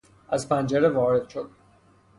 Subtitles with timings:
[0.29, 1.49] از پنجره وارد شد.